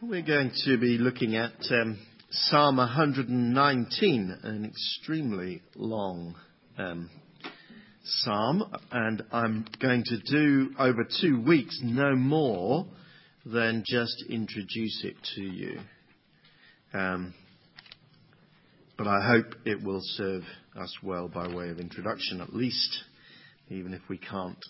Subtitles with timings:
[0.00, 1.98] We're going to be looking at um,
[2.30, 6.36] Psalm 119, an extremely long
[6.78, 7.10] um,
[8.04, 12.86] psalm, and I'm going to do over two weeks no more
[13.44, 15.80] than just introduce it to you.
[16.94, 17.34] Um,
[18.96, 20.44] but I hope it will serve
[20.80, 23.02] us well by way of introduction, at least,
[23.68, 24.64] even if we can't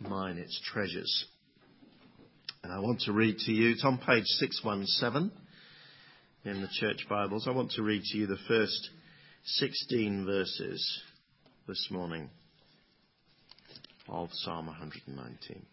[0.00, 1.26] mine its treasures.
[2.62, 5.30] And I want to read to you, it's on page 617
[6.44, 7.46] in the church Bibles.
[7.48, 8.90] I want to read to you the first
[9.44, 11.02] 16 verses
[11.66, 12.28] this morning
[14.08, 15.64] of Psalm 119.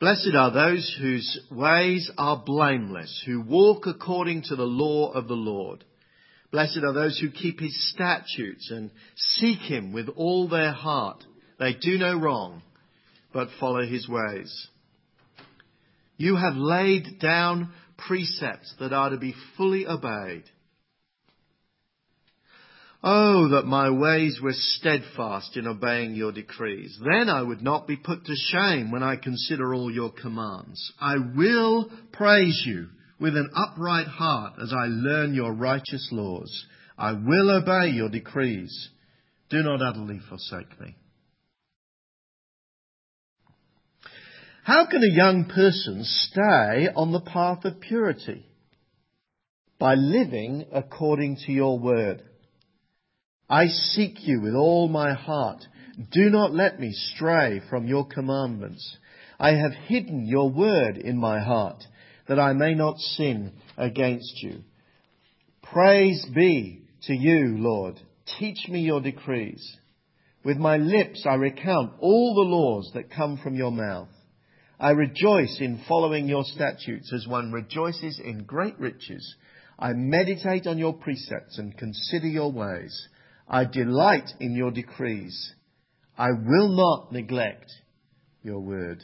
[0.00, 5.34] Blessed are those whose ways are blameless, who walk according to the law of the
[5.34, 5.84] Lord.
[6.52, 11.24] Blessed are those who keep his statutes and seek him with all their heart.
[11.58, 12.62] They do no wrong,
[13.32, 14.68] but follow his ways.
[16.18, 20.44] You have laid down precepts that are to be fully obeyed.
[23.02, 26.96] Oh, that my ways were steadfast in obeying your decrees.
[27.02, 30.92] Then I would not be put to shame when I consider all your commands.
[31.00, 32.88] I will praise you
[33.22, 36.66] with an upright heart as I learn your righteous laws.
[36.98, 38.88] I will obey your decrees.
[39.48, 40.96] Do not utterly forsake me.
[44.64, 48.44] How can a young person stay on the path of purity?
[49.78, 52.22] By living according to your word.
[53.48, 55.64] I seek you with all my heart.
[56.10, 58.96] Do not let me stray from your commandments.
[59.38, 61.84] I have hidden your word in my heart
[62.28, 64.62] that I may not sin against you.
[65.62, 68.00] Praise be to you, Lord.
[68.38, 69.76] Teach me your decrees.
[70.44, 74.08] With my lips I recount all the laws that come from your mouth.
[74.78, 79.36] I rejoice in following your statutes as one rejoices in great riches.
[79.78, 83.08] I meditate on your precepts and consider your ways.
[83.48, 85.54] I delight in your decrees.
[86.18, 87.70] I will not neglect
[88.42, 89.02] your word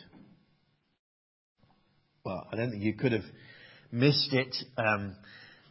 [2.28, 3.24] well, I don't think you could have
[3.90, 4.54] missed it.
[4.76, 5.16] Um,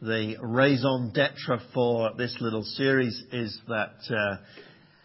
[0.02, 4.36] the raison d'etre for this little series is that uh,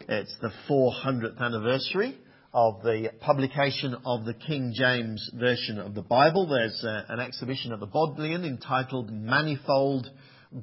[0.08, 2.18] it's the 400th anniversary
[2.52, 6.48] of the publication of the King James Version of the Bible.
[6.48, 10.10] There's uh, an exhibition at the Bodleian entitled Manifold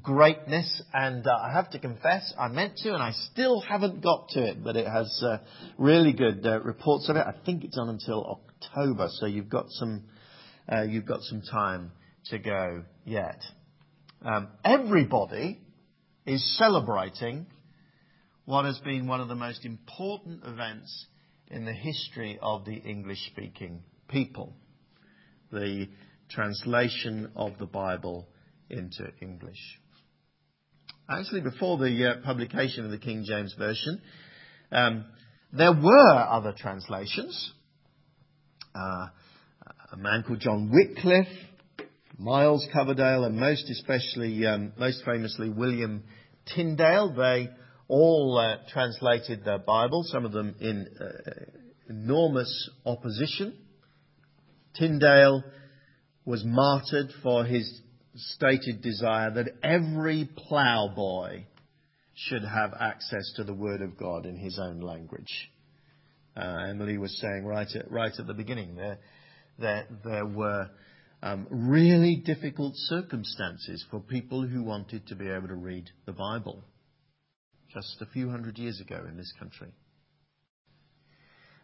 [0.04, 4.28] Greatness, and uh, I have to confess, I meant to, and I still haven't got
[4.32, 5.38] to it, but it has uh,
[5.78, 7.26] really good uh, reports of it.
[7.26, 10.04] I think it's on until October, so you've got some
[10.80, 11.92] you've got some time
[12.26, 13.42] to go yet.
[14.24, 15.60] Um, everybody
[16.26, 17.48] is celebrating
[18.46, 21.08] what has been one of the most important events
[21.50, 24.54] in the history of the English speaking people
[25.52, 25.88] the
[26.30, 28.28] translation of the Bible
[28.70, 29.80] into English.
[31.10, 34.02] Actually, before the uh, publication of the King James Version,
[34.72, 35.06] um,
[35.52, 37.52] there were other translations.
[38.74, 39.08] Uh,
[39.92, 41.28] a man called John Wycliffe,
[42.18, 46.04] Miles Coverdale, and most especially, um, most famously, William
[46.56, 47.14] Tyndale.
[47.14, 47.50] They
[47.90, 51.32] all uh, translated the Bible, some of them in uh,
[51.90, 53.58] enormous opposition.
[54.78, 55.44] Tyndale
[56.24, 57.82] was martyred for his
[58.16, 61.44] stated desire that every ploughboy
[62.14, 65.52] should have access to the Word of God in his own language.
[66.38, 69.00] Uh, Emily was saying right at, right at the beginning there,
[69.62, 70.70] that there were
[71.24, 76.64] um, really difficult circumstances for people who wanted to be able to read the Bible
[77.74, 79.72] just a few hundred years ago in this country.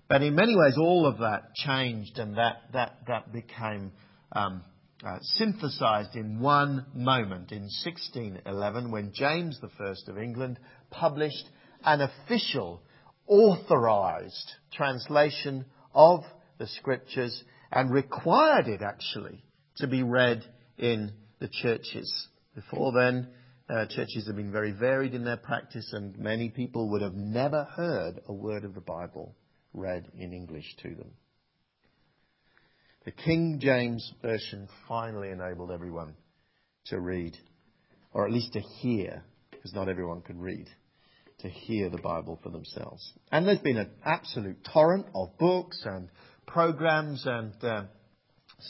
[0.08, 3.92] But in many ways, all of that changed and that, that, that became
[4.32, 4.64] um,
[5.06, 10.60] uh, synthesized in one moment in 1611 when James I of England
[10.90, 11.50] published
[11.84, 12.82] an official,
[13.28, 16.22] authorized translation of
[16.58, 19.44] the scriptures and required it actually
[19.78, 20.44] to be read
[20.78, 22.28] in the churches.
[22.56, 23.28] Before then,
[23.70, 27.66] uh, churches have been very varied in their practice, and many people would have never
[27.66, 29.36] heard a word of the Bible
[29.74, 31.12] read in English to them.
[33.06, 36.16] The King James Version finally enabled everyone
[36.88, 37.38] to read,
[38.14, 40.68] or at least to hear, because not everyone could read,
[41.40, 43.14] to hear the Bible for themselves.
[43.32, 46.10] And there's been an absolute torrent of books and
[46.48, 47.84] programs and uh,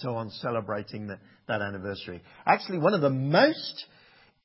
[0.01, 2.21] so on celebrating the, that anniversary.
[2.45, 3.85] Actually, one of the most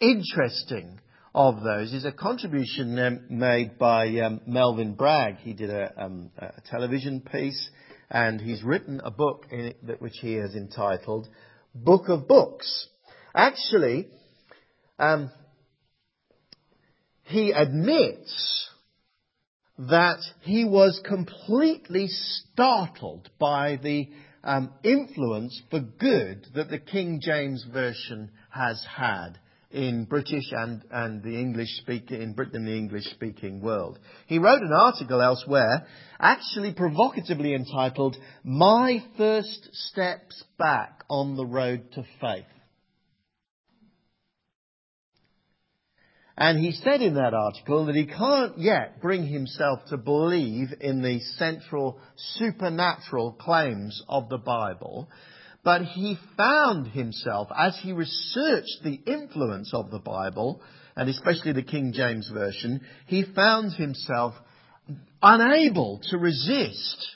[0.00, 1.00] interesting
[1.34, 5.37] of those is a contribution um, made by um, Melvyn Bragg.
[5.38, 7.70] He did a, um, a, television piece
[8.11, 11.29] and he's written a book it, which he has entitled
[11.75, 12.87] Book of Books.
[13.34, 14.08] Actually,
[14.99, 15.31] um,
[17.25, 18.69] he admits
[19.88, 24.08] that he was completely startled by the
[24.44, 29.38] um, influence for good that the King James Version has had
[29.70, 33.99] in British and, and the English speaking, in Britain, the English speaking world.
[34.26, 35.87] He wrote an article elsewhere,
[36.20, 42.44] actually provocatively entitled, My First Steps Back on the Road to Faith.
[46.43, 51.00] And he said in that article that he can't yet bring himself to believe in
[51.00, 55.09] the central supernatural claims of the Bible,
[55.62, 60.61] but he found himself, as he researched the influence of the Bible,
[60.97, 64.35] and especially the King James Version, he found himself
[65.23, 67.06] unable to resist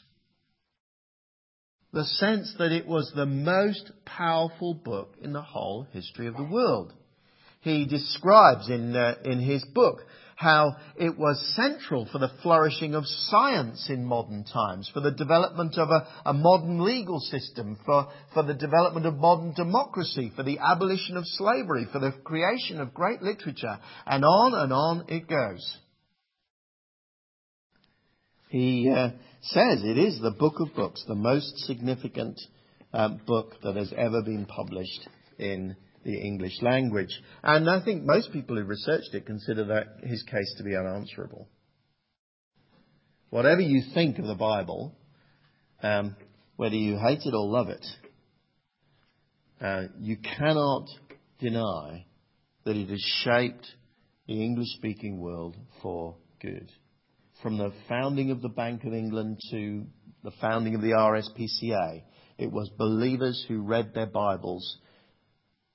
[1.92, 6.44] the sense that it was the most powerful book in the whole history of the
[6.44, 6.92] world.
[7.66, 9.98] He describes in, uh, in his book
[10.36, 15.76] how it was central for the flourishing of science in modern times, for the development
[15.76, 20.60] of a, a modern legal system, for, for the development of modern democracy, for the
[20.60, 25.76] abolition of slavery, for the creation of great literature, and on and on it goes.
[28.48, 29.08] He uh,
[29.42, 32.40] says it is the book of books, the most significant
[32.92, 35.74] uh, book that has ever been published in
[36.06, 37.10] the English language.
[37.42, 41.48] And I think most people who researched it consider that his case to be unanswerable.
[43.30, 44.96] Whatever you think of the Bible,
[45.82, 46.14] um,
[46.54, 47.84] whether you hate it or love it,
[49.60, 50.86] uh, you cannot
[51.40, 52.06] deny
[52.64, 53.66] that it has shaped
[54.28, 56.70] the English speaking world for good.
[57.42, 59.84] From the founding of the Bank of England to
[60.22, 62.02] the founding of the RSPCA,
[62.38, 64.78] it was believers who read their Bibles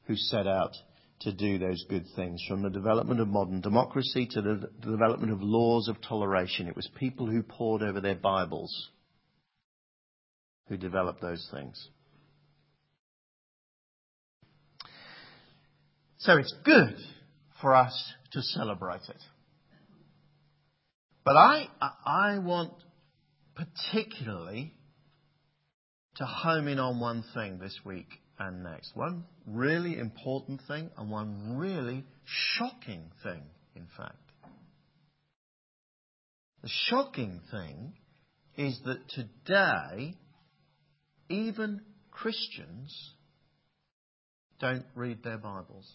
[0.06, 0.75] who set out
[1.21, 2.42] to do those good things.
[2.48, 6.89] From the development of modern democracy to the development of laws of toleration, it was
[7.00, 8.89] people who pored over their Bibles
[10.68, 11.89] who developed those things.
[16.18, 16.95] So it's good
[17.62, 19.21] for us to celebrate it.
[21.24, 21.68] But I,
[22.06, 22.74] I want
[23.56, 24.74] particularly
[26.15, 28.07] to home in on one thing this week
[28.47, 28.95] and next.
[28.95, 33.41] One really important thing and one really shocking thing,
[33.75, 34.15] in fact.
[36.63, 37.93] The shocking thing
[38.57, 40.15] is that today,
[41.29, 43.13] even Christians
[44.59, 45.91] don't read their Bibles.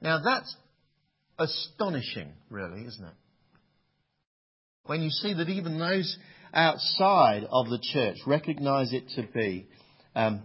[0.00, 0.56] Now that's
[1.38, 3.14] astonishing, really, isn't it?
[4.86, 6.16] When you see that even those
[6.52, 9.66] outside of the church recognize it to be
[10.14, 10.42] um,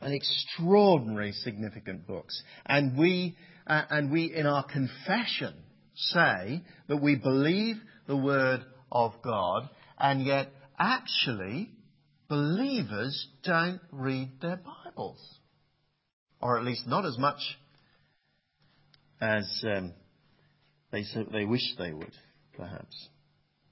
[0.00, 2.26] an extraordinary significant book.
[2.66, 3.36] And we,
[3.66, 5.54] uh, and we in our confession
[5.94, 7.76] say that we believe
[8.06, 9.68] the word of God,
[9.98, 11.70] and yet actually
[12.28, 15.20] believers don't read their Bibles.
[16.40, 17.40] Or at least not as much
[19.20, 19.92] as um,
[20.92, 22.14] they, they wish they would,
[22.56, 23.08] perhaps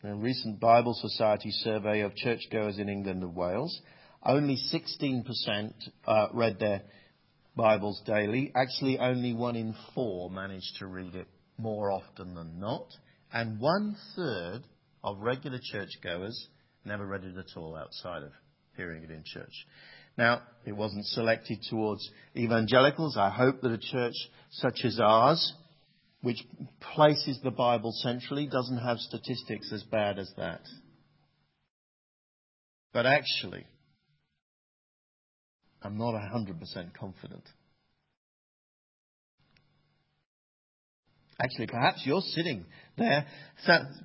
[0.08, 3.80] a recent Bible Society survey of churchgoers in England and Wales,
[4.24, 5.72] only 16%
[6.06, 6.82] uh, read their
[7.56, 8.52] Bibles daily.
[8.54, 11.26] Actually, only one in four managed to read it
[11.58, 12.86] more often than not.
[13.32, 14.62] And one third
[15.02, 16.48] of regular churchgoers
[16.84, 18.32] never read it at all outside of
[18.76, 19.66] hearing it in church.
[20.18, 23.16] Now, it wasn't selected towards evangelicals.
[23.16, 24.14] I hope that a church
[24.50, 25.52] such as ours
[26.22, 26.42] which
[26.94, 30.62] places the Bible centrally, doesn't have statistics as bad as that.
[32.92, 33.66] But actually,
[35.82, 37.44] I'm not 100% confident.
[41.38, 42.64] Actually, perhaps you're sitting
[42.96, 43.26] there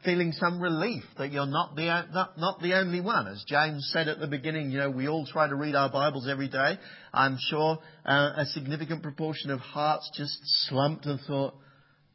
[0.04, 3.26] feeling some relief that you're not the, not, not the only one.
[3.26, 6.28] As James said at the beginning, you know, we all try to read our Bibles
[6.30, 6.78] every day.
[7.14, 10.38] I'm sure uh, a significant proportion of hearts just
[10.68, 11.54] slumped and thought,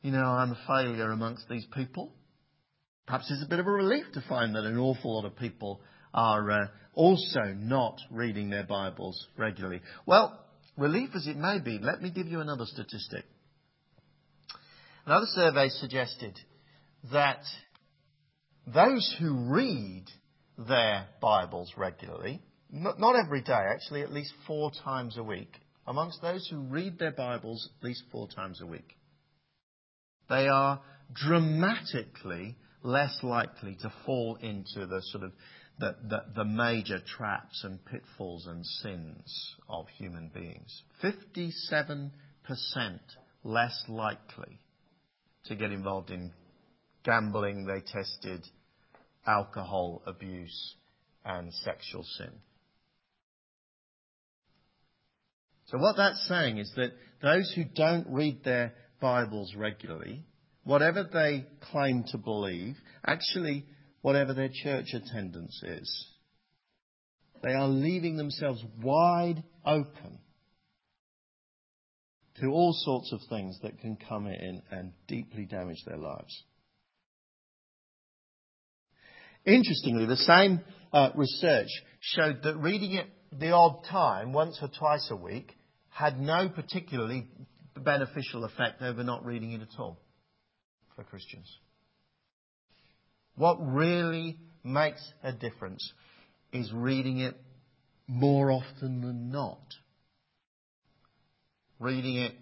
[0.06, 2.12] you know, I'm a failure amongst these people.
[3.08, 5.80] Perhaps it's a bit of a relief to find that an awful lot of people
[6.14, 9.80] are uh, also not reading their Bibles regularly.
[10.06, 10.38] Well,
[10.76, 13.25] relief as it may be, let me give you another statistic.
[15.06, 16.38] Another survey suggested
[17.10, 17.42] that
[18.64, 20.04] those who read
[20.56, 25.52] their Bibles regularly, not, not every day, actually, at least four times a week,
[25.84, 28.96] amongst those who read their Bibles at least four times a week.
[30.28, 30.80] They are
[31.12, 35.33] dramatically less likely to fall into the sort of
[35.78, 40.83] the, the, the, major traps and pitfalls and sins of human beings.
[41.02, 42.11] 57%
[43.45, 44.59] less likely
[45.45, 46.33] to get involved in
[47.04, 48.47] gambling, they tested
[49.26, 50.75] alcohol abuse
[51.25, 52.33] and sexual sin.
[55.66, 60.25] So what that's saying is that those who don't read their Bibles regularly,
[60.65, 63.65] whatever they claim to believe, actually
[64.03, 66.07] whatever their church attendance is,
[67.43, 70.19] they are leaving themselves wide open
[72.41, 76.45] to all sorts of things that can come in and deeply damage their lives.
[79.45, 80.61] Interestingly, the same
[80.93, 81.69] uh, research
[82.00, 85.57] showed that reading it the odd time, once or twice a week,
[85.88, 87.29] had no particularly
[87.80, 89.99] beneficial effect over not reading it at all
[90.95, 91.50] for Christians.
[93.37, 95.92] What really makes a difference
[96.52, 97.37] is reading it
[98.06, 99.62] more often than not.
[101.78, 102.35] Reading it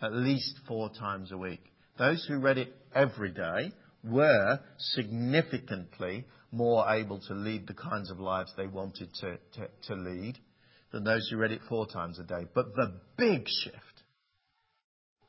[0.00, 1.60] at least four times a week.
[1.98, 3.72] Those who read it every day
[4.04, 9.94] were significantly more able to lead the kinds of lives they wanted to, to, to
[9.94, 10.38] lead
[10.92, 12.46] than those who read it four times a day.
[12.54, 13.97] But the big shift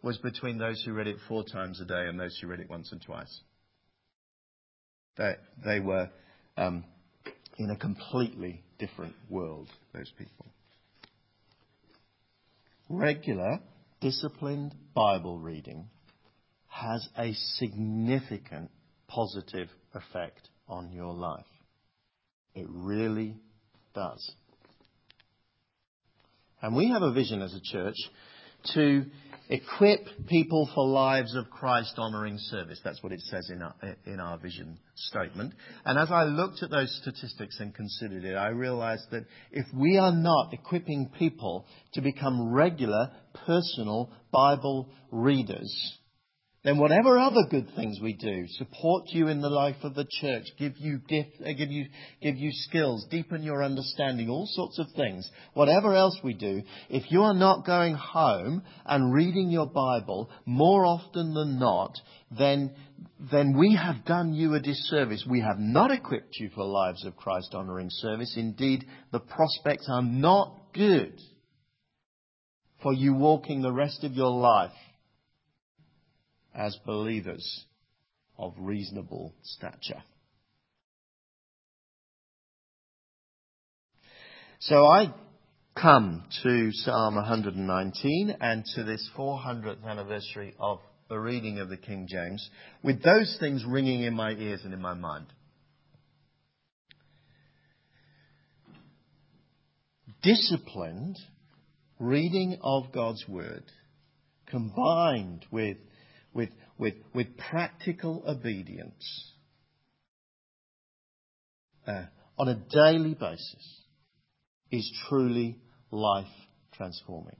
[0.01, 2.69] was between those who read it four times a day and those who read it
[2.69, 3.41] once and twice.
[5.17, 6.09] They, they were
[6.55, 6.85] um,
[7.57, 10.45] in a completely different world, those people.
[12.87, 13.59] Regular,
[13.99, 15.89] disciplined Bible reading
[16.67, 18.71] has a significant
[19.07, 21.45] positive effect on your life.
[22.55, 23.35] It really
[23.93, 24.31] does.
[26.61, 27.95] And we have a vision as a church
[28.73, 29.05] to
[29.49, 32.79] equip people for lives of Christ honoring service.
[32.83, 33.73] That's what it says in our,
[34.05, 35.53] in our vision statement.
[35.85, 39.97] And as I looked at those statistics and considered it, I realized that if we
[39.97, 43.11] are not equipping people to become regular,
[43.45, 45.98] personal Bible readers,
[46.63, 50.43] then whatever other good things we do, support you in the life of the church,
[50.57, 51.85] give you gift, uh, give you,
[52.21, 57.09] give you skills, deepen your understanding, all sorts of things, whatever else we do, if
[57.11, 61.93] you are not going home and reading your Bible more often than not,
[62.37, 62.75] then,
[63.31, 65.25] then we have done you a disservice.
[65.29, 68.33] We have not equipped you for lives of Christ honoring service.
[68.35, 71.17] Indeed, the prospects are not good
[72.83, 74.71] for you walking the rest of your life
[76.53, 77.65] as believers
[78.37, 80.03] of reasonable stature.
[84.59, 85.13] So I
[85.79, 90.79] come to Psalm 119 and to this 400th anniversary of
[91.09, 92.49] the reading of the King James
[92.83, 95.27] with those things ringing in my ears and in my mind.
[100.21, 101.17] Disciplined
[101.99, 103.63] reading of God's Word
[104.47, 105.77] combined with
[106.33, 109.33] with, with, with practical obedience
[111.87, 112.05] uh,
[112.37, 113.81] on a daily basis
[114.71, 115.57] is truly
[115.91, 116.27] life
[116.73, 117.35] transforming.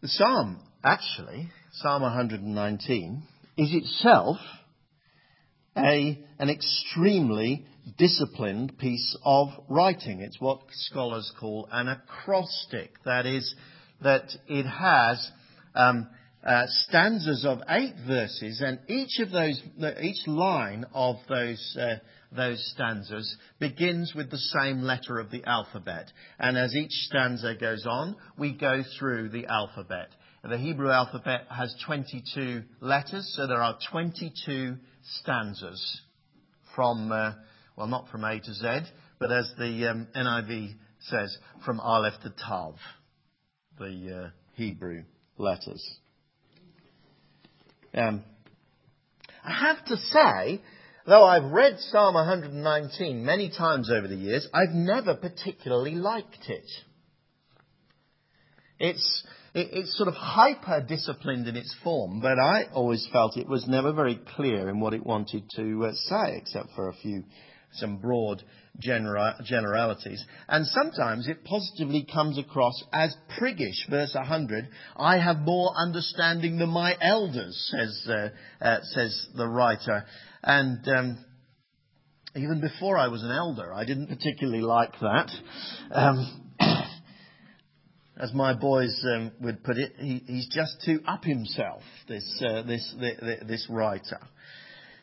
[0.00, 3.22] The psalm, actually, Psalm 119,
[3.56, 4.38] is itself
[5.76, 7.64] a, an extremely
[7.98, 10.20] disciplined piece of writing.
[10.20, 12.92] It's what scholars call an acrostic.
[13.04, 13.54] That is,
[14.02, 15.30] that it has
[15.74, 16.08] um,
[16.44, 19.62] uh, stanzas of eight verses, and each of those,
[20.00, 21.96] each line of those uh,
[22.34, 26.10] those stanzas begins with the same letter of the alphabet.
[26.38, 30.08] And as each stanza goes on, we go through the alphabet.
[30.42, 34.76] The Hebrew alphabet has 22 letters, so there are 22
[35.20, 36.00] stanzas
[36.74, 37.32] from uh,
[37.76, 38.66] well, not from A to Z,
[39.18, 42.74] but as the um, NIV says, from Aleph to Tav,
[43.78, 45.04] the uh, Hebrew
[45.38, 45.98] letters.
[47.94, 48.22] Um,
[49.44, 50.62] I have to say,
[51.06, 56.66] though I've read Psalm 119 many times over the years, I've never particularly liked it.
[58.78, 59.24] It's,
[59.54, 63.92] it's sort of hyper disciplined in its form, but I always felt it was never
[63.92, 67.24] very clear in what it wanted to uh, say, except for a few
[67.74, 68.42] some broad
[68.78, 70.24] generalities.
[70.48, 73.88] And sometimes it positively comes across as priggish.
[73.90, 80.04] Verse 100, I have more understanding than my elders, says, uh, uh, says the writer.
[80.42, 81.18] And, um,
[82.34, 83.72] even before I was an elder.
[83.74, 85.30] I didn't particularly like that.
[85.90, 86.42] Um,
[88.16, 92.62] as my boys um, would put it, he, he's just too up himself, this, uh,
[92.62, 92.94] this,
[93.46, 94.20] this writer.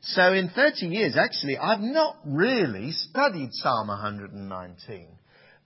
[0.01, 5.07] So in 30 years, actually, I've not really studied Psalm 119.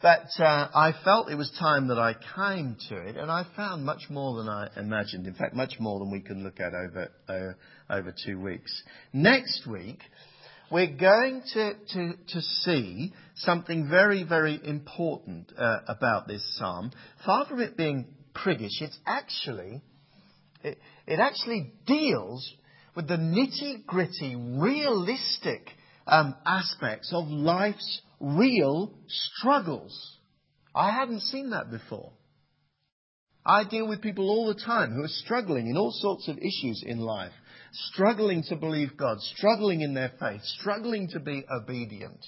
[0.02, 3.86] But uh, I felt it was time that I came to it, and I found
[3.86, 5.28] much more than I imagined.
[5.28, 8.84] In fact, much more than we can look at over uh, over two weeks.
[9.14, 10.00] Next week,
[10.70, 16.92] we're going to, to, to see something very, very important uh, about this psalm.
[17.26, 19.82] Far from it being priggish, it's actually,
[20.64, 22.54] it, it actually deals
[22.96, 25.68] with the nitty gritty, realistic
[26.06, 30.18] um, aspects of life's real struggles.
[30.76, 32.14] I hadn't seen that before.
[33.46, 36.84] I deal with people all the time who are struggling in all sorts of issues
[36.86, 37.34] in life,
[37.92, 42.26] struggling to believe God, struggling in their faith, struggling to be obedient.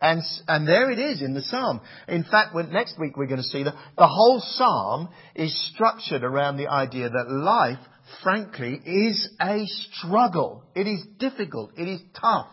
[0.00, 1.80] And, and there it is in the psalm.
[2.06, 6.22] In fact, when, next week we're going to see that the whole psalm is structured
[6.22, 7.84] around the idea that life,
[8.22, 10.64] frankly, is a struggle.
[10.74, 11.72] It is difficult.
[11.76, 12.48] It is tough.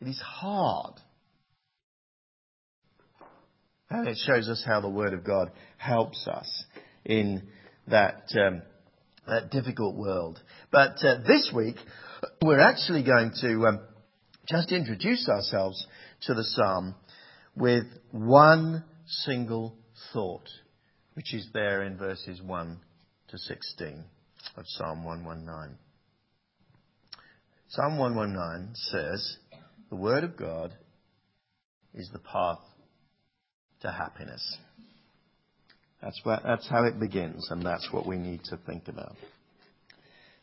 [0.00, 0.94] It is hard.
[3.90, 6.64] And it shows us how the Word of God helps us
[7.04, 7.48] in
[7.88, 8.62] that, um,
[9.26, 10.40] that difficult world.
[10.70, 11.76] But uh, this week,
[12.42, 13.80] we're actually going to um,
[14.46, 15.86] just introduce ourselves
[16.22, 16.94] to the psalm
[17.56, 19.74] with one single
[20.12, 20.48] thought,
[21.14, 22.78] which is there in verses 1
[23.28, 24.04] to 16
[24.58, 25.78] of Psalm 119.
[27.68, 29.36] Psalm 119 says,
[29.88, 30.74] The Word of God
[31.94, 32.58] is the path
[33.82, 34.58] to happiness.
[36.02, 39.14] That's, what, that's how it begins, and that's what we need to think about.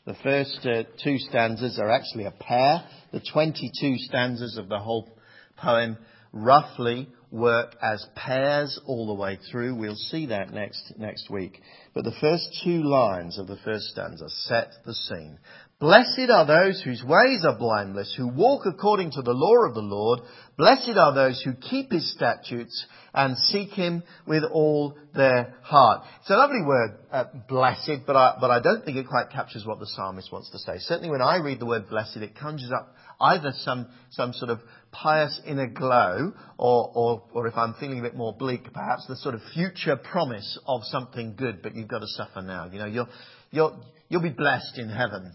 [0.05, 2.86] The first uh, two stanzas are actually a pair.
[3.12, 5.10] The 22 stanzas of the whole
[5.57, 5.98] poem
[6.31, 9.75] roughly work as pairs all the way through.
[9.75, 11.61] We'll see that next, next week.
[11.93, 15.37] But the first two lines of the first stanza set the scene.
[15.77, 19.81] Blessed are those whose ways are blameless, who walk according to the law of the
[19.81, 20.21] Lord.
[20.57, 26.05] Blessed are those who keep his statutes and seek him with all their heart.
[26.21, 29.65] It's a lovely word, uh, blessed, but I, but I don't think it quite captures
[29.65, 30.77] what the psalmist wants to say.
[30.79, 34.59] Certainly when I read the word blessed, it conjures up either some, some sort of
[35.01, 39.16] pious inner glow, or, or, or if I'm feeling a bit more bleak, perhaps the
[39.18, 42.70] sort of future promise of something good, but you've got to suffer now.
[42.72, 43.10] You know, you'll,
[43.51, 45.34] you'll, you'll be blessed in heaven.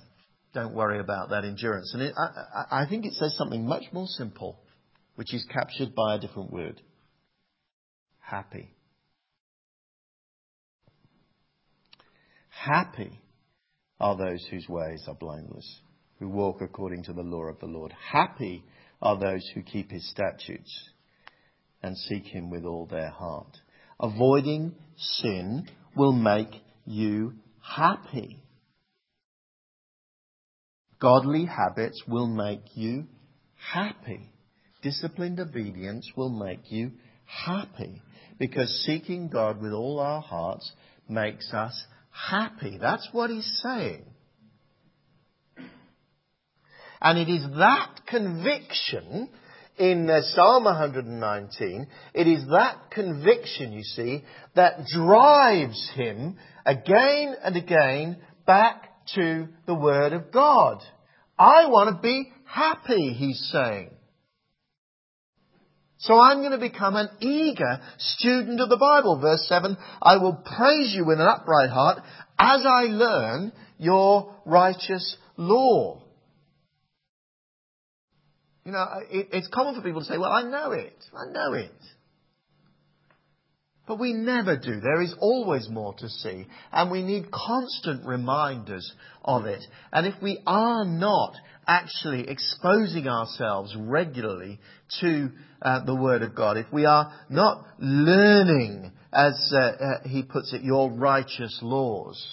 [0.54, 1.92] Don't worry about that endurance.
[1.94, 4.58] And it, I, I think it says something much more simple,
[5.16, 6.80] which is captured by a different word.
[8.18, 8.70] Happy.
[12.48, 13.18] Happy
[13.98, 15.80] are those whose ways are blameless,
[16.18, 17.92] who walk according to the law of the Lord.
[18.12, 18.64] Happy
[19.02, 20.90] are those who keep his statutes
[21.82, 23.56] and seek him with all their heart.
[23.98, 26.50] Avoiding sin will make
[26.84, 28.42] you happy.
[31.00, 33.06] Godly habits will make you
[33.72, 34.30] happy.
[34.82, 36.92] Disciplined obedience will make you
[37.24, 38.02] happy.
[38.38, 40.70] Because seeking God with all our hearts
[41.08, 42.78] makes us happy.
[42.80, 44.04] That's what he's saying.
[47.00, 49.30] And it is that conviction
[49.78, 54.22] in uh, Psalm 119, it is that conviction, you see,
[54.54, 56.36] that drives him
[56.66, 60.82] again and again back to the Word of God.
[61.38, 63.90] I want to be happy, he's saying.
[66.00, 69.18] So I'm going to become an eager student of the Bible.
[69.20, 72.02] Verse 7, I will praise you with an upright heart
[72.38, 76.02] as I learn your righteous law.
[78.70, 80.94] You know, it, it's common for people to say, well, I know it.
[81.12, 81.74] I know it.
[83.88, 84.78] But we never do.
[84.78, 86.46] There is always more to see.
[86.70, 88.92] And we need constant reminders
[89.24, 89.60] of it.
[89.92, 91.34] And if we are not
[91.66, 94.60] actually exposing ourselves regularly
[95.00, 95.30] to
[95.60, 100.52] uh, the Word of God, if we are not learning, as uh, uh, he puts
[100.52, 102.24] it, your righteous laws,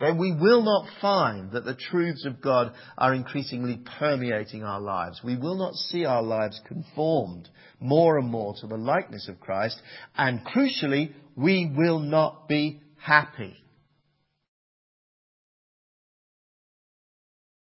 [0.00, 5.20] then we will not find that the truths of God are increasingly permeating our lives.
[5.22, 9.80] We will not see our lives conformed more and more to the likeness of Christ,
[10.16, 13.56] and crucially, we will not be happy.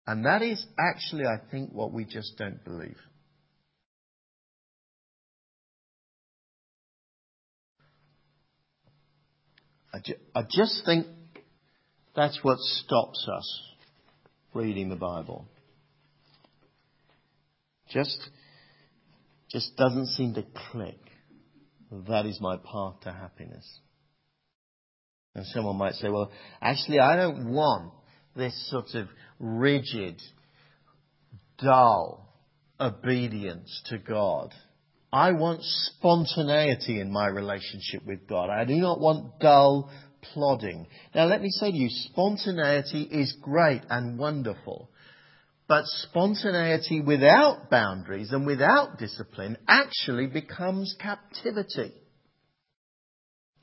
[0.05, 2.97] And that is actually, I think, what we just don't believe.
[9.93, 11.07] I, ju- I just think
[12.17, 13.61] that's what stops us
[14.55, 15.47] reading the Bible.
[17.91, 18.17] just,
[19.51, 20.99] just doesn't seem to click.
[22.09, 23.65] That is my path to happiness.
[25.35, 27.93] And someone might say, well, actually, I don't want
[28.35, 29.07] this sort of
[29.39, 30.19] rigid,
[31.59, 32.33] dull
[32.79, 34.55] obedience to God.
[35.13, 38.49] I want spontaneity in my relationship with God.
[38.49, 39.91] I do not want dull
[40.33, 40.87] plodding.
[41.13, 44.89] Now let me say to you, spontaneity is great and wonderful.
[45.67, 51.93] But spontaneity without boundaries and without discipline actually becomes captivity.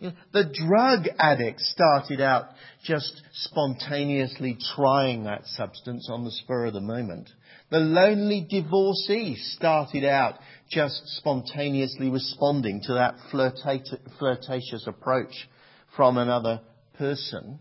[0.00, 2.46] The drug addict started out
[2.82, 7.30] just spontaneously trying that substance on the spur of the moment.
[7.70, 10.38] The lonely divorcee started out
[10.70, 15.48] just spontaneously responding to that flirtatious approach
[15.96, 16.60] from another
[16.98, 17.60] person.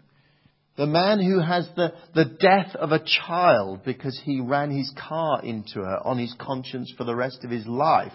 [0.76, 5.44] The man who has the, the death of a child because he ran his car
[5.44, 8.12] into her on his conscience for the rest of his life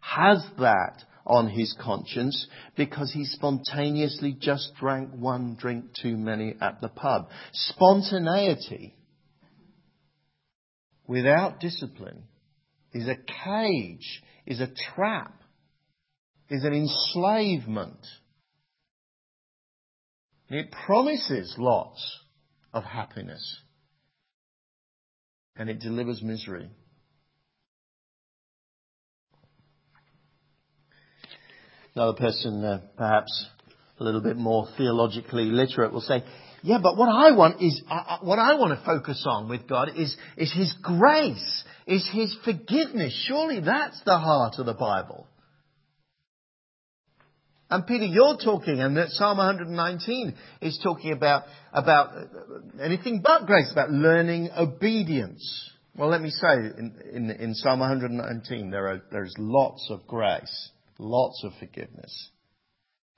[0.00, 6.80] has that on his conscience because he spontaneously just drank one drink too many at
[6.80, 7.28] the pub.
[7.52, 8.96] Spontaneity
[11.06, 12.22] without discipline
[12.92, 15.34] is a cage, is a trap,
[16.48, 18.04] is an enslavement.
[20.52, 22.20] It promises lots
[22.74, 23.58] of happiness.
[25.56, 26.68] And it delivers misery.
[31.94, 33.46] Another person, uh, perhaps
[33.98, 36.22] a little bit more theologically literate, will say,
[36.62, 39.92] yeah, but what I want is, uh, what I want to focus on with God
[39.96, 43.24] is, is His grace, is His forgiveness.
[43.26, 45.26] Surely that's the heart of the Bible.
[47.72, 52.10] And Peter, you're talking, and that Psalm 119 is talking about, about
[52.78, 55.70] anything but grace, about learning obedience.
[55.96, 60.70] Well, let me say, in, in, in Psalm 119, there are, there's lots of grace,
[60.98, 62.30] lots of forgiveness.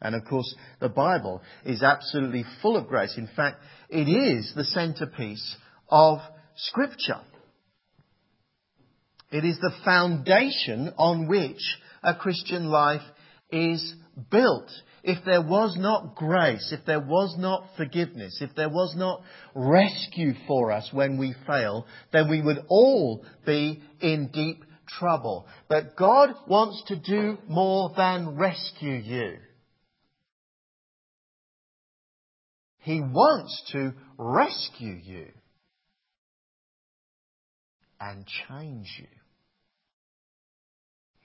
[0.01, 3.15] And of course, the Bible is absolutely full of grace.
[3.17, 3.57] In fact,
[3.89, 5.57] it is the centerpiece
[5.89, 6.21] of
[6.55, 7.23] Scripture.
[9.33, 11.59] It is the foundation on which
[12.05, 13.03] a Christian life
[13.51, 13.97] is
[14.31, 14.71] built.
[15.03, 19.23] If there was not grace, if there was not forgiveness, if there was not
[19.55, 25.47] rescue for us when we fail, then we would all be in deep trouble.
[25.69, 29.37] But God wants to do more than rescue you.
[32.79, 35.29] He wants to rescue you
[37.99, 39.07] and change you.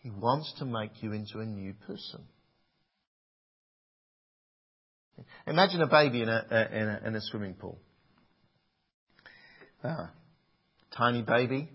[0.02, 2.24] He wants to make you into a new person.
[5.48, 7.80] Imagine a baby in a, in a, in a swimming pool.
[9.84, 10.12] Ah,
[10.96, 11.70] tiny baby.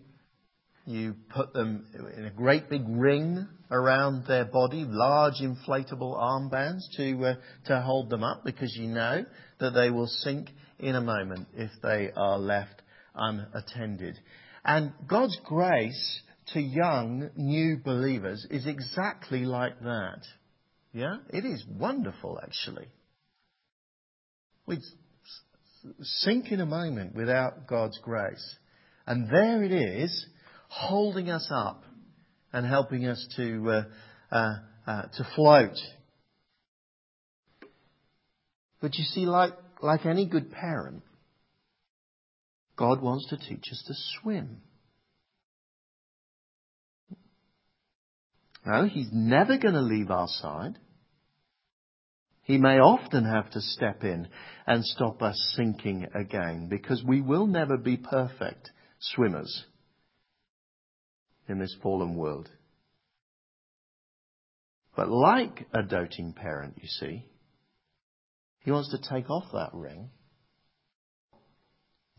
[0.87, 7.24] You put them in a great big ring around their body, large inflatable armbands to,
[7.24, 7.35] uh,
[7.66, 9.24] to hold them up because you know
[9.61, 12.83] that they will sink in a moment if they are left
[13.14, 14.18] unattended.
[14.64, 16.20] And God's grace
[16.52, 20.20] to young, new believers is exactly like that.
[20.92, 21.16] Yeah?
[21.30, 22.88] It is wonderful, actually.
[24.66, 24.81] We'd
[26.03, 28.57] sink in a moment without God's grace.
[29.07, 30.27] And there it is,
[30.68, 31.85] holding us up
[32.53, 33.83] and helping us to, uh,
[34.35, 34.55] uh,
[34.87, 35.77] uh, to float.
[38.81, 41.03] But you see, like, like any good parent,
[42.77, 44.61] God wants to teach us to swim.
[48.66, 50.79] No, He's never going to leave our side.
[52.44, 54.28] He may often have to step in
[54.66, 59.64] and stop us sinking again because we will never be perfect swimmers
[61.48, 62.50] in this fallen world.
[64.94, 67.24] But like a doting parent, you see,
[68.61, 70.11] he wants to take off that ring,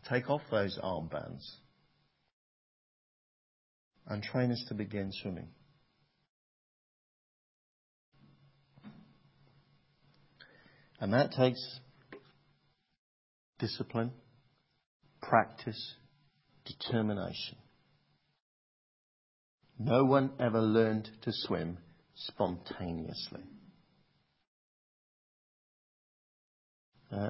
[0.08, 1.44] take off those armbands,
[4.08, 5.48] and train us to begin swimming.
[11.00, 11.60] And that takes
[13.58, 14.12] discipline,
[15.22, 15.94] practice,
[16.64, 17.56] determination.
[19.78, 21.78] No one ever learned to swim
[22.14, 23.42] spontaneously.
[27.12, 27.28] Uh,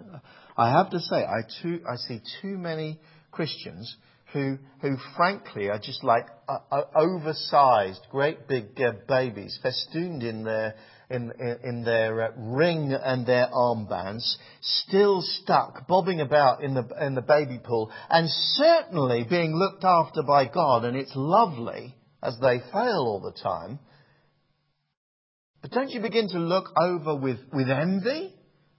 [0.56, 2.98] I have to say, I, too, I see too many
[3.30, 3.96] Christians
[4.32, 10.44] who, who frankly are just like uh, uh, oversized, great big uh, babies, festooned in
[10.44, 10.74] their
[11.08, 17.14] in, in, their uh, ring and their armbands, still stuck, bobbing about in the, in
[17.14, 21.94] the baby pool, and certainly being looked after by God, and it's lovely.
[22.22, 23.78] as they fail all the time.
[25.62, 28.34] But don't you begin to look over with, with envy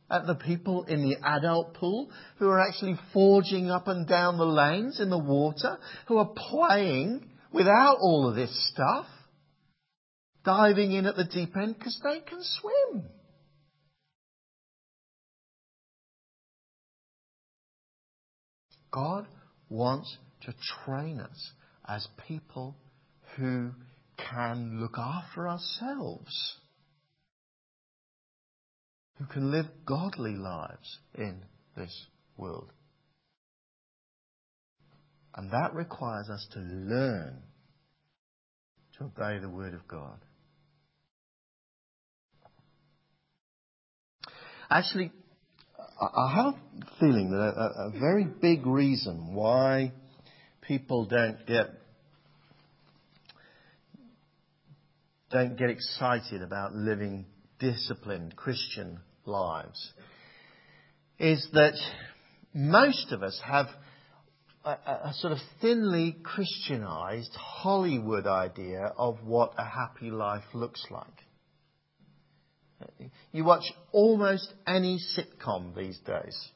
[0.10, 4.46] at the people in the adult pool who are actually forging up and down the
[4.46, 9.06] lanes in the water, who are playing without all of this stuff,
[10.48, 13.04] diving in at the deep end because they can swim?
[18.90, 19.28] God
[19.70, 20.54] wants to
[20.86, 21.52] train us
[21.86, 22.78] as people
[23.36, 23.72] who
[24.18, 26.56] can look after ourselves,
[29.18, 31.42] who can live godly lives in
[31.76, 32.08] this
[32.38, 32.72] world.
[35.36, 37.44] And that requires us to learn
[38.98, 40.20] to obey the Word of God.
[44.70, 45.12] Actually,
[46.02, 49.94] I have a feeling that a, a very big reason why
[50.62, 51.68] people don't get
[55.30, 57.26] don't get excited about living
[57.60, 59.92] disciplined Christian lives
[61.20, 61.74] is that
[62.54, 63.68] most of us have
[64.64, 71.27] a, a, sort of thinly Christianized Hollywood idea of what a happy life looks like.
[73.32, 76.50] You watch almost any sitcom these days,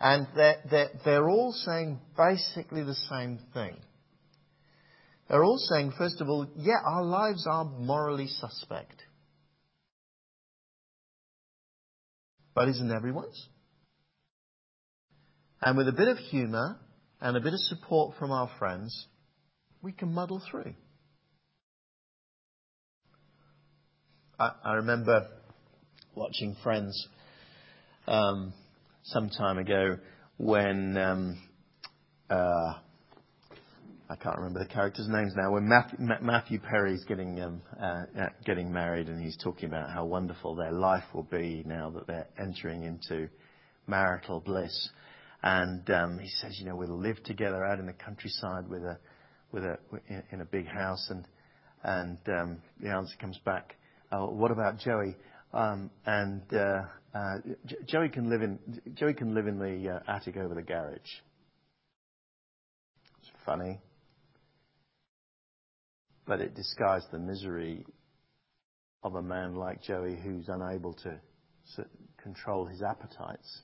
[0.00, 3.76] and they're, they're, they're all saying basically the same thing.
[5.28, 9.02] They're all saying, first of all, yeah, our lives are morally suspect.
[12.54, 13.48] But isn't everyone's?
[15.60, 16.78] And with a bit of humour
[17.20, 19.06] and a bit of support from our friends,
[19.82, 20.74] we can muddle through.
[24.40, 25.26] I, remember
[26.14, 27.08] watching Friends
[28.06, 28.52] um,
[29.02, 29.96] some time ago
[30.36, 31.38] when um,
[32.30, 32.74] uh,
[34.08, 35.50] I can't remember the characters' names now.
[35.50, 40.70] When Matthew, Perry's getting um, uh, getting married, and he's talking about how wonderful their
[40.70, 43.28] life will be now that they're entering into
[43.88, 44.88] marital bliss.
[45.42, 45.82] And
[46.20, 48.98] he says, you know, we'll live together out in the countryside with a
[49.50, 49.78] with a
[50.30, 51.26] in a big house, and
[51.82, 53.74] and the answer comes back,
[54.10, 55.16] what about Joey?
[55.52, 56.82] Um, and uh,
[57.14, 57.38] uh,
[57.86, 58.58] Joey can live in
[58.94, 60.98] Joey can live in the uh, attic over the garage.
[63.20, 63.80] It's funny,
[66.26, 67.86] but it disguised the misery
[69.02, 71.18] of a man like Joey who's unable to
[72.22, 73.62] control his appetites.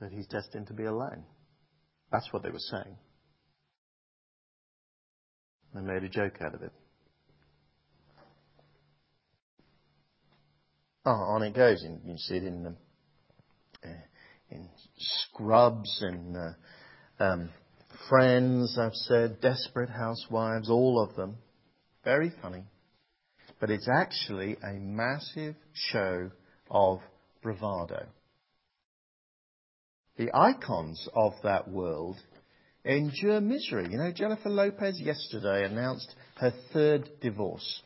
[0.00, 1.24] That he's destined to be alone.
[2.10, 2.96] That's what they were saying.
[5.74, 6.72] They made a joke out of it.
[11.04, 11.82] Oh, on it goes.
[11.82, 12.76] And you see it in
[13.84, 13.88] uh,
[14.50, 17.50] in Scrubs and uh, um,
[18.08, 18.78] Friends.
[18.78, 21.36] I've said Desperate Housewives, all of them.
[22.04, 22.64] Very funny,
[23.60, 26.30] but it's actually a massive show
[26.70, 26.98] of
[27.42, 28.06] bravado.
[30.16, 32.16] The icons of that world
[32.84, 33.88] endure misery.
[33.90, 37.82] You know, Jennifer Lopez yesterday announced her third divorce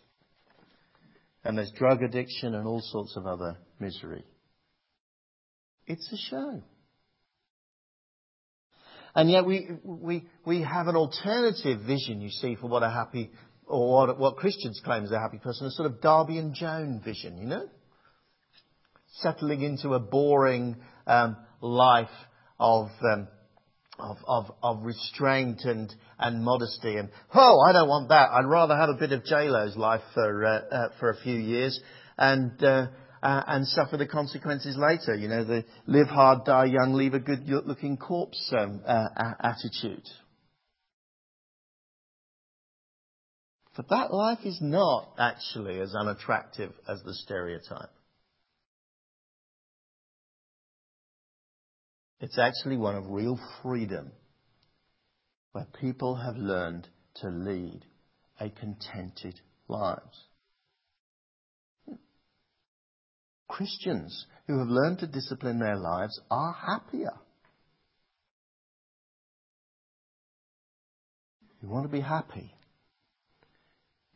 [1.46, 4.24] and there's drug addiction and all sorts of other misery.
[5.86, 6.62] It's a show.
[9.14, 13.30] And yet we, we, we have an alternative vision, you see, for what a happy,
[13.64, 17.00] or what, what Christians claim is a happy person, a sort of Darby and Joan
[17.04, 17.68] vision, you know?
[19.20, 22.08] Settling into a boring um, life
[22.58, 23.28] of um,
[23.98, 26.96] of, of, of restraint and, and modesty.
[26.96, 28.30] And, oh, I don't want that.
[28.30, 31.80] I'd rather have a bit of J-Lo's life for, uh, uh, for a few years
[32.18, 32.88] and, uh,
[33.22, 35.14] uh, and suffer the consequences later.
[35.14, 39.08] You know, the live hard, die young, leave a good looking corpse um, uh,
[39.40, 40.06] attitude.
[43.76, 47.90] But that life is not actually as unattractive as the stereotype.
[52.20, 54.10] It's actually one of real freedom
[55.52, 57.84] where people have learned to lead
[58.40, 60.24] a contented lives.
[63.48, 67.12] Christians who have learned to discipline their lives are happier.
[71.62, 72.54] You want to be happy?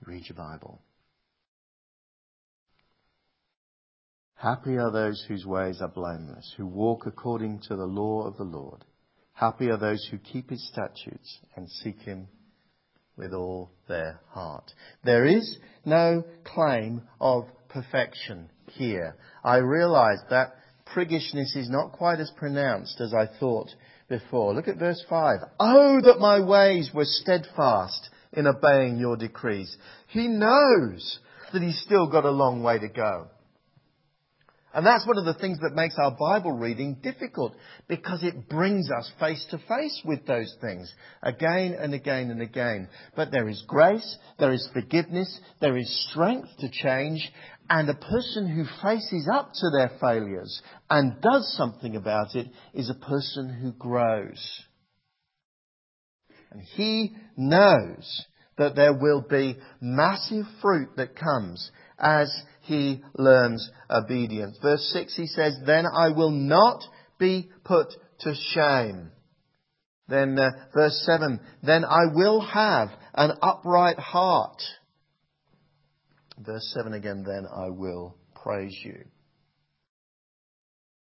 [0.05, 0.81] Read your Bible.
[4.41, 8.43] Happy are those whose ways are blameless, who walk according to the law of the
[8.43, 8.87] Lord.
[9.35, 12.27] Happy are those who keep his statutes and seek him
[13.19, 14.73] with all their heart.
[15.05, 19.15] There is no claim of perfection here.
[19.45, 20.55] I realize that
[20.87, 23.69] priggishness is not quite as pronounced as I thought
[24.09, 24.55] before.
[24.55, 25.41] Look at verse 5.
[25.61, 29.77] Oh, that my ways were steadfast in obeying your decrees.
[30.09, 31.19] He knows
[31.53, 33.29] that he's still got a long way to go.
[34.73, 37.55] And that's one of the things that makes our Bible reading difficult
[37.89, 42.89] because it brings us face to face with those things again and again and again.
[43.17, 47.21] But there is grace, there is forgiveness, there is strength to change,
[47.69, 52.91] and a person who faces up to their failures and does something about it is
[52.91, 54.65] a person who grows.
[56.53, 58.25] And he knows
[58.57, 64.59] that there will be massive fruit that comes as he learns obedience.
[64.63, 66.83] Verse 6 he says, Then I will not
[67.19, 67.89] be put
[68.21, 69.11] to shame.
[70.09, 74.61] Then uh, verse 7, Then I will have an upright heart.
[76.39, 79.05] Verse 7 again, Then I will praise you.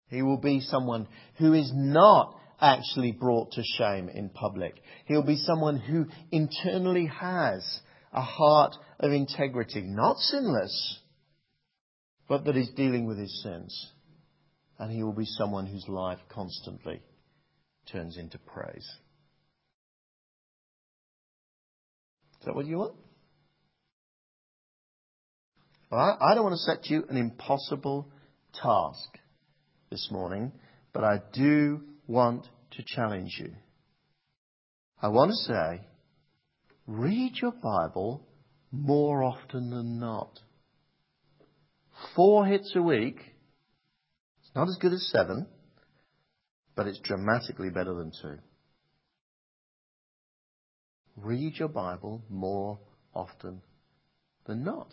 [0.09, 4.75] He will be someone who is not actually brought to shame in public.
[5.07, 7.81] He'll be someone who internally has
[8.13, 11.01] a heart of integrity, not sinless,
[12.29, 13.93] but that is dealing with his sins.
[14.79, 17.01] And he will be someone whose life constantly
[17.91, 18.87] turns into praise.
[22.41, 22.95] Is that what you want?
[25.91, 28.11] Well, I don't want to set you an impossible
[28.53, 29.19] task
[29.91, 30.53] this morning,
[30.93, 33.53] but I do want to challenge you.
[35.01, 35.87] I want to say,
[36.87, 38.27] read your Bible
[38.73, 40.41] more often than not.
[42.15, 43.19] Four hits a week.
[44.41, 45.47] It's not as good as seven,
[46.75, 48.39] but it's dramatically better than two.
[51.17, 52.79] Read your Bible more
[53.15, 53.63] often
[54.47, 54.89] than not.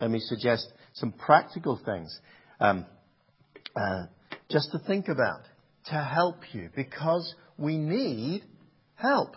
[0.00, 2.18] Let me suggest some practical things
[2.60, 2.86] um,
[3.76, 4.06] uh,
[4.50, 5.42] just to think about
[5.86, 8.42] to help you because we need
[8.94, 9.36] help.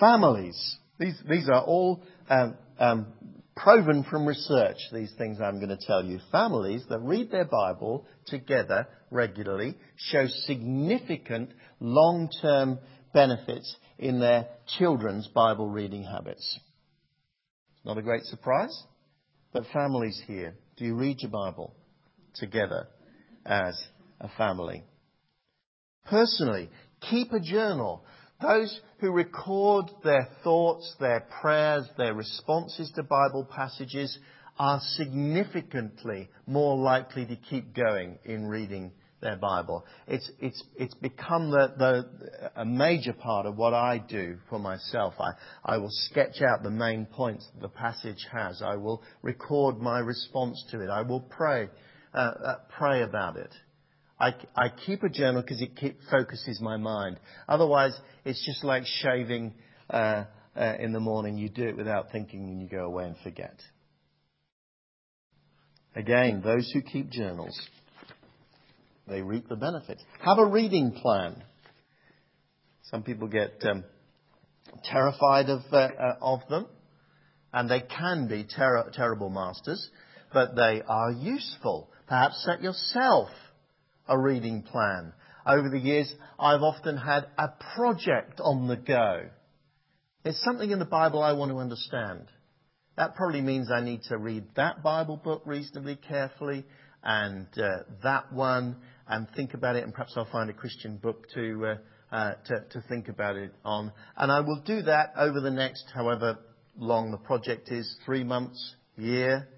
[0.00, 0.76] Families.
[0.98, 3.06] These, these are all um, um,
[3.56, 6.18] proven from research, these things I'm going to tell you.
[6.32, 12.78] Families that read their Bible together regularly show significant long-term
[13.12, 16.58] benefits in their children's Bible reading habits.
[17.76, 18.76] It's not a great surprise,
[19.52, 21.74] but families here, do you read your Bible
[22.34, 22.88] together
[23.46, 23.80] as
[24.20, 24.82] a family?
[26.06, 26.68] Personally,
[27.08, 28.04] keep a journal
[28.40, 34.18] those who record their thoughts, their prayers, their responses to Bible passages
[34.58, 39.84] are significantly more likely to keep going in reading their Bible.
[40.06, 45.14] It's, it's, it's become the, the, a major part of what I do for myself.
[45.18, 45.32] I,
[45.64, 48.62] I will sketch out the main points that the passage has.
[48.62, 50.90] I will record my response to it.
[50.90, 51.68] I will pray,
[52.12, 53.50] uh, uh, pray about it.
[54.18, 57.18] I, I keep a journal because it keep, focuses my mind.
[57.48, 59.54] Otherwise, it's just like shaving
[59.90, 60.24] uh,
[60.56, 61.36] uh, in the morning.
[61.36, 63.56] You do it without thinking and you go away and forget.
[65.96, 67.58] Again, those who keep journals,
[69.08, 70.02] they reap the benefits.
[70.24, 71.42] Have a reading plan.
[72.90, 73.84] Some people get um,
[74.84, 76.66] terrified of, uh, uh of them,
[77.52, 79.88] and they can be ter- terrible masters,
[80.32, 81.88] but they are useful.
[82.08, 83.28] Perhaps set yourself
[84.08, 85.12] a reading plan.
[85.46, 89.28] Over the years, I've often had a project on the go.
[90.22, 92.28] There's something in the Bible I want to understand.
[92.96, 96.64] That probably means I need to read that Bible book reasonably carefully
[97.02, 101.26] and uh, that one and think about it and perhaps I'll find a Christian book
[101.34, 101.76] to, uh,
[102.14, 103.92] uh, to, to think about it on.
[104.16, 106.38] And I will do that over the next however
[106.76, 109.48] long the project is, three months, year.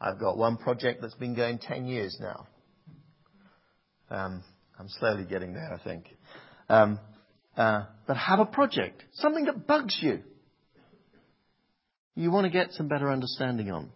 [0.00, 2.48] I've got one project that's been going 10 years now.
[4.12, 4.44] Um,
[4.78, 6.04] I'm slowly getting there, I think.
[6.68, 7.00] Um,
[7.56, 10.20] uh, but have a project, something that bugs you.
[12.14, 13.90] You want to get some better understanding on.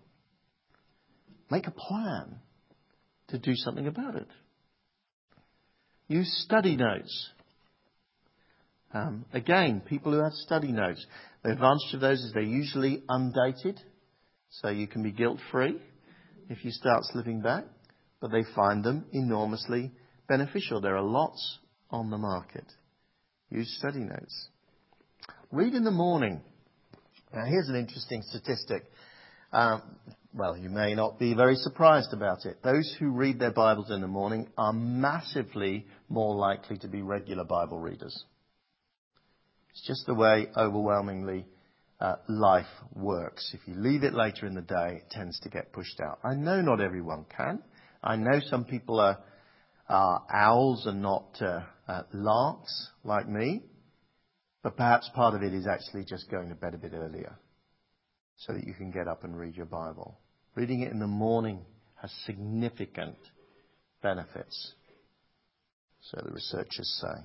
[1.50, 2.36] Make a plan
[3.28, 4.28] to do something about it.
[6.08, 7.30] Use study notes.
[8.94, 11.04] Um, again, people who have study notes,
[11.42, 13.80] the advantage of those is they're usually undated,
[14.48, 15.78] so you can be guilt free
[16.48, 17.64] if you start slipping back,
[18.20, 19.92] but they find them enormously
[20.26, 20.80] beneficial.
[20.80, 21.58] There are lots
[21.90, 22.64] on the market.
[23.50, 24.48] Use study notes.
[25.52, 26.40] Read in the morning.
[27.32, 28.84] Now, here's an interesting statistic.
[29.52, 29.82] Um,
[30.34, 32.62] well, you may not be very surprised about it.
[32.62, 37.44] Those who read their Bibles in the morning are massively more likely to be regular
[37.44, 38.24] Bible readers.
[39.70, 41.46] It's just the way overwhelmingly
[42.00, 43.54] uh, life works.
[43.54, 46.18] If you leave it later in the day, it tends to get pushed out.
[46.24, 47.62] I know not everyone can.
[48.02, 49.18] I know some people are are
[49.88, 53.62] owls and not uh, uh, larks like me.
[54.62, 57.38] But perhaps part of it is actually just going to bed a bit earlier
[58.38, 60.18] so that you can get up and read your Bible.
[60.54, 61.60] Reading it in the morning
[62.00, 63.16] has significant
[64.02, 64.72] benefits,
[66.00, 67.22] so the researchers say.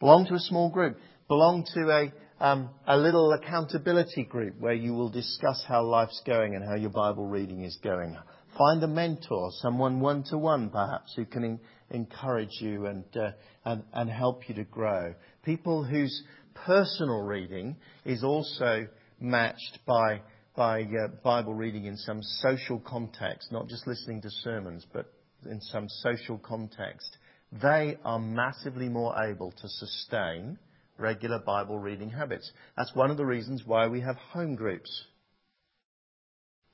[0.00, 0.96] Belong to a small group.
[1.28, 6.54] Belong to a, um, a little accountability group where you will discuss how life's going
[6.54, 8.16] and how your Bible reading is going.
[8.58, 13.30] Find a mentor, someone one to one perhaps, who can encourage you and, uh,
[13.64, 15.14] and, and help you to grow.
[15.44, 16.24] People whose
[16.66, 18.88] personal reading is also
[19.20, 20.22] matched by,
[20.56, 25.06] by uh, Bible reading in some social context, not just listening to sermons, but
[25.48, 27.16] in some social context.
[27.52, 30.58] They are massively more able to sustain
[30.98, 32.50] regular Bible reading habits.
[32.76, 34.90] That's one of the reasons why we have home groups.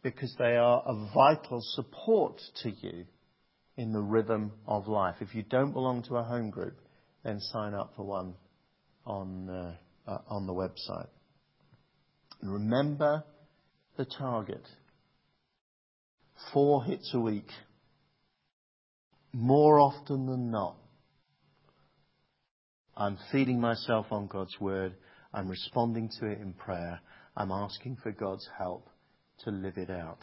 [0.04, 3.06] Because they are a vital support to you
[3.78, 5.16] in the rhythm of life.
[5.20, 6.78] If you don't belong to a home group,
[7.24, 8.34] then sign up for one
[9.06, 9.74] on, uh,
[10.06, 11.08] uh, on the website.
[12.42, 13.24] And remember
[13.96, 14.62] the target.
[16.52, 17.48] Four hits a week.
[19.32, 20.76] More often than not.
[22.94, 24.94] I'm feeding myself on God's word.
[25.32, 27.00] I'm responding to it in prayer.
[27.34, 28.90] I'm asking for God's help
[29.44, 30.18] to live it out.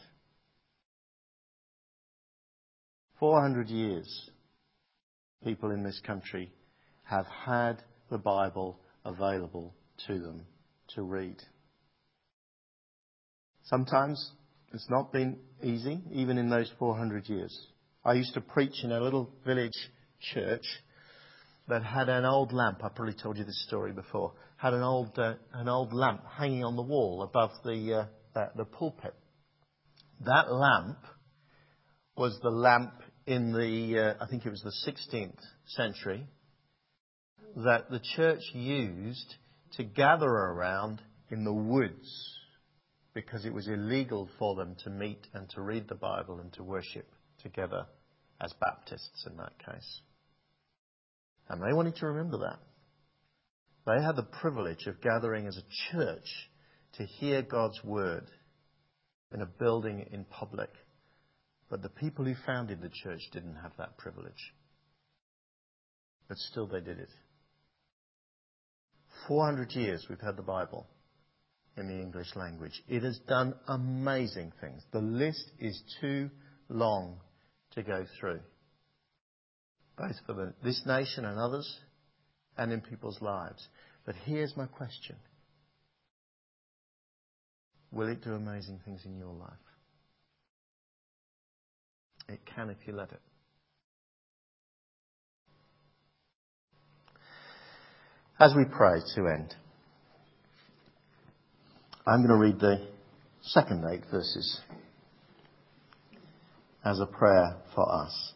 [3.20, 4.32] 400 years,
[5.44, 6.52] people in this country
[7.04, 9.76] have had the Bible available
[10.08, 10.46] to them
[10.96, 11.38] to read.
[13.64, 14.32] Sometimes
[14.74, 17.56] it's not been easy, even in those 400 years.
[18.04, 19.78] I used to preach in a little village
[20.34, 20.66] church
[21.68, 22.84] that had an old lamp.
[22.84, 24.34] I probably told you this story before.
[24.58, 28.66] Had an old uh, an old lamp hanging on the wall above the uh, the
[28.66, 29.16] pulpit.
[30.26, 31.00] That lamp
[32.16, 32.94] was the lamp
[33.26, 36.26] in the uh, I think it was the 16th century
[37.56, 39.36] that the church used
[39.78, 42.38] to gather around in the woods
[43.14, 46.64] because it was illegal for them to meet and to read the Bible and to
[46.64, 47.08] worship
[47.42, 47.86] together
[48.40, 50.02] as Baptists in that case.
[51.50, 52.60] And they wanted to remember that.
[53.86, 56.50] They had the privilege of gathering as a church
[56.98, 58.26] to hear God's word
[59.34, 60.70] in a building in public.
[61.70, 64.54] But the people who founded the church didn't have that privilege.
[66.28, 67.10] But still they did it.
[69.28, 70.88] 400 years we've had the Bible
[71.78, 72.84] in the English language.
[72.88, 74.82] It has done amazing things.
[74.92, 76.30] The list is too
[76.70, 77.18] long
[77.76, 78.42] to go through,
[79.98, 81.80] both for this nation and others,
[82.58, 83.66] and in people's lives.
[84.06, 85.16] But here's my question
[87.92, 89.52] Will it do amazing things in your life?
[92.30, 93.20] It can if you let it.
[98.40, 99.54] As we pray to end,
[102.08, 102.88] I'm going to read the
[103.44, 104.60] second eight verses
[106.84, 108.34] as a prayer for us.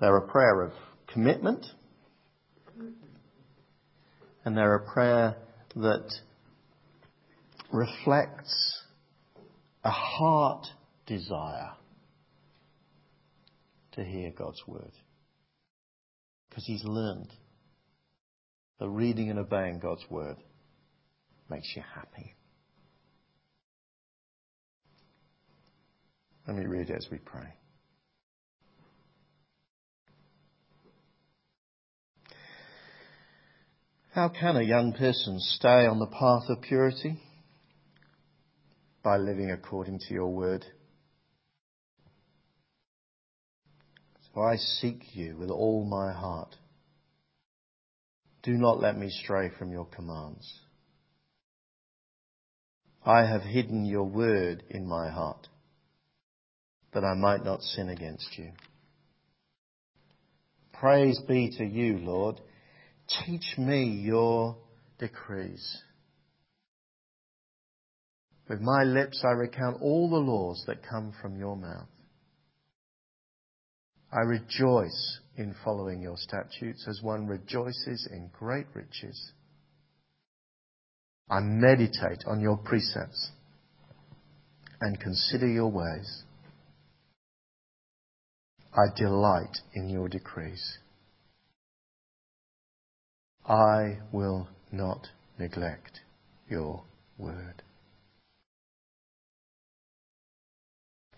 [0.00, 0.72] They're a prayer of
[1.12, 1.66] commitment,
[4.44, 5.36] and they're a prayer
[5.76, 6.08] that
[7.72, 8.82] reflects
[9.84, 10.66] a heart
[11.06, 11.72] desire
[13.92, 14.92] to hear God's word.
[16.48, 17.30] Because he's learned
[18.78, 20.36] that reading and obeying God's word
[21.50, 22.34] makes you happy.
[26.46, 27.54] Let me read it as we pray.
[34.14, 37.20] How can a young person stay on the path of purity?
[39.08, 40.66] By living according to your word.
[44.34, 46.54] So I seek you with all my heart.
[48.42, 50.46] Do not let me stray from your commands.
[53.02, 55.48] I have hidden your word in my heart,
[56.92, 58.50] that I might not sin against you.
[60.74, 62.42] Praise be to you, Lord.
[63.24, 64.58] Teach me your
[64.98, 65.82] decrees.
[68.48, 71.88] With my lips I recount all the laws that come from your mouth.
[74.10, 79.32] I rejoice in following your statutes as one rejoices in great riches.
[81.30, 83.32] I meditate on your precepts
[84.80, 86.22] and consider your ways.
[88.72, 90.78] I delight in your decrees.
[93.46, 95.06] I will not
[95.38, 96.00] neglect
[96.48, 96.84] your
[97.18, 97.62] word.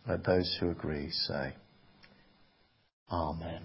[0.08, 1.54] Let those who agree say,
[3.10, 3.62] Amen.